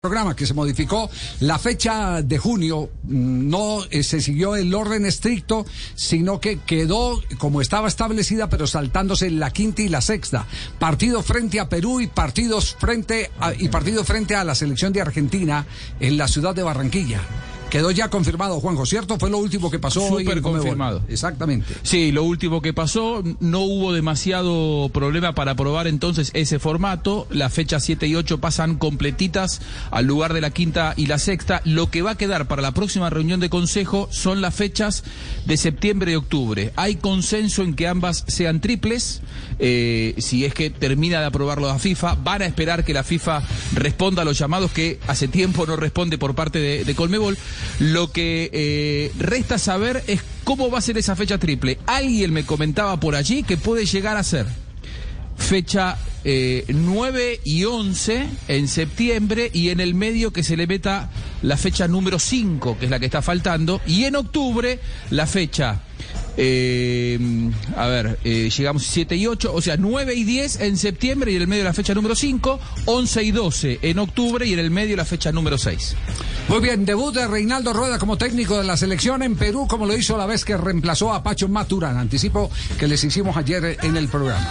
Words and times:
programa 0.00 0.34
que 0.34 0.46
se 0.46 0.54
modificó 0.54 1.10
la 1.40 1.58
fecha 1.58 2.22
de 2.22 2.38
junio 2.38 2.88
mm, 3.02 3.50
no 3.50 3.84
eh, 3.90 4.02
se 4.02 4.22
siguió 4.22 4.56
el 4.56 4.74
orden 4.74 5.04
estricto 5.04 5.66
sino 5.94 6.40
que 6.40 6.58
quedó 6.60 7.20
como 7.36 7.60
estaba 7.60 7.86
establecida 7.86 8.48
pero 8.48 8.66
saltándose 8.66 9.30
la 9.30 9.50
quinta 9.50 9.82
y 9.82 9.90
la 9.90 10.00
sexta. 10.00 10.46
Partido 10.78 11.22
frente 11.22 11.60
a 11.60 11.68
Perú 11.68 12.00
y 12.00 12.06
partidos 12.06 12.76
frente 12.80 13.30
a, 13.40 13.52
y 13.52 13.68
partido 13.68 14.02
frente 14.02 14.34
a 14.36 14.42
la 14.42 14.54
selección 14.54 14.94
de 14.94 15.02
Argentina 15.02 15.66
en 16.00 16.16
la 16.16 16.28
ciudad 16.28 16.54
de 16.54 16.62
Barranquilla 16.62 17.20
Quedó 17.70 17.92
ya 17.92 18.08
confirmado, 18.08 18.58
Juanjo, 18.58 18.84
¿cierto? 18.84 19.16
Fue 19.16 19.30
lo 19.30 19.38
último 19.38 19.70
que 19.70 19.78
pasó 19.78 20.04
hoy 20.04 20.28
en 20.28 20.42
confirmado. 20.42 21.02
Exactamente. 21.08 21.72
Sí, 21.82 22.10
lo 22.10 22.24
último 22.24 22.60
que 22.60 22.72
pasó, 22.72 23.22
no 23.38 23.60
hubo 23.60 23.92
demasiado 23.92 24.88
problema 24.92 25.34
para 25.36 25.52
aprobar 25.52 25.86
entonces 25.86 26.32
ese 26.34 26.58
formato. 26.58 27.28
Las 27.30 27.52
fechas 27.52 27.84
7 27.84 28.08
y 28.08 28.16
8 28.16 28.38
pasan 28.40 28.76
completitas 28.76 29.60
al 29.92 30.06
lugar 30.06 30.34
de 30.34 30.40
la 30.40 30.50
quinta 30.50 30.94
y 30.96 31.06
la 31.06 31.20
sexta. 31.20 31.62
Lo 31.64 31.90
que 31.90 32.02
va 32.02 32.12
a 32.12 32.14
quedar 32.16 32.48
para 32.48 32.60
la 32.60 32.72
próxima 32.72 33.08
reunión 33.08 33.38
de 33.38 33.50
consejo 33.50 34.08
son 34.10 34.40
las 34.40 34.54
fechas 34.54 35.04
de 35.46 35.56
septiembre 35.56 36.12
y 36.12 36.16
octubre. 36.16 36.72
Hay 36.74 36.96
consenso 36.96 37.62
en 37.62 37.74
que 37.74 37.86
ambas 37.86 38.24
sean 38.26 38.60
triples. 38.60 39.22
Eh, 39.60 40.14
si 40.18 40.44
es 40.44 40.54
que 40.54 40.70
termina 40.70 41.20
de 41.20 41.26
aprobarlo 41.26 41.68
la 41.68 41.78
FIFA, 41.78 42.16
van 42.16 42.42
a 42.42 42.46
esperar 42.46 42.84
que 42.84 42.94
la 42.94 43.04
FIFA 43.04 43.42
responda 43.74 44.22
a 44.22 44.24
los 44.24 44.38
llamados 44.38 44.72
que 44.72 44.98
hace 45.06 45.28
tiempo 45.28 45.66
no 45.66 45.76
responde 45.76 46.18
por 46.18 46.34
parte 46.34 46.58
de, 46.58 46.84
de 46.84 46.94
Colmebol. 46.96 47.38
Lo 47.78 48.12
que 48.12 48.50
eh, 48.52 49.12
resta 49.18 49.58
saber 49.58 50.02
es 50.06 50.20
cómo 50.44 50.70
va 50.70 50.78
a 50.78 50.82
ser 50.82 50.98
esa 50.98 51.16
fecha 51.16 51.38
triple. 51.38 51.78
Alguien 51.86 52.32
me 52.32 52.44
comentaba 52.44 52.98
por 52.98 53.14
allí 53.14 53.42
que 53.42 53.56
puede 53.56 53.86
llegar 53.86 54.16
a 54.16 54.22
ser 54.22 54.46
fecha 55.40 55.96
eh, 56.22 56.64
9 56.68 57.40
y 57.44 57.64
11 57.64 58.28
en 58.48 58.68
septiembre 58.68 59.50
y 59.52 59.70
en 59.70 59.80
el 59.80 59.94
medio 59.94 60.32
que 60.32 60.42
se 60.42 60.56
le 60.56 60.66
meta 60.66 61.10
la 61.42 61.56
fecha 61.56 61.88
número 61.88 62.18
5, 62.18 62.78
que 62.78 62.84
es 62.84 62.90
la 62.90 63.00
que 63.00 63.06
está 63.06 63.22
faltando, 63.22 63.80
y 63.86 64.04
en 64.04 64.16
octubre 64.16 64.78
la 65.10 65.26
fecha 65.26 65.80
eh, 66.36 67.18
a 67.76 67.86
ver, 67.86 68.18
eh, 68.24 68.50
llegamos 68.56 68.84
7 68.86 69.16
y 69.16 69.26
8, 69.26 69.52
o 69.52 69.60
sea, 69.60 69.76
9 69.76 70.14
y 70.14 70.24
10 70.24 70.60
en 70.60 70.76
septiembre 70.76 71.32
y 71.32 71.36
en 71.36 71.42
el 71.42 71.48
medio 71.48 71.64
la 71.64 71.72
fecha 71.72 71.94
número 71.94 72.14
5, 72.14 72.60
11 72.86 73.22
y 73.22 73.30
12 73.30 73.78
en 73.82 73.98
octubre 73.98 74.46
y 74.46 74.52
en 74.52 74.58
el 74.58 74.70
medio 74.70 74.96
la 74.96 75.04
fecha 75.04 75.32
número 75.32 75.58
6. 75.58 75.96
Muy 76.48 76.60
bien, 76.60 76.84
debut 76.84 77.14
de 77.14 77.28
Reinaldo 77.28 77.72
Rueda 77.72 77.98
como 77.98 78.18
técnico 78.18 78.58
de 78.58 78.64
la 78.64 78.76
selección 78.76 79.22
en 79.22 79.36
Perú, 79.36 79.66
como 79.68 79.86
lo 79.86 79.96
hizo 79.96 80.16
la 80.16 80.26
vez 80.26 80.44
que 80.44 80.56
reemplazó 80.56 81.12
a 81.12 81.22
Pacho 81.22 81.48
Maturana. 81.48 82.00
Anticipo 82.00 82.50
que 82.78 82.88
les 82.88 83.02
hicimos 83.04 83.36
ayer 83.36 83.78
en 83.82 83.96
el 83.96 84.08
programa. 84.08 84.46